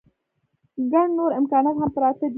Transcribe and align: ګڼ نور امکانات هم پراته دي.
ګڼ 0.91 1.05
نور 1.17 1.31
امکانات 1.39 1.75
هم 1.81 1.89
پراته 1.95 2.19
دي. 2.27 2.29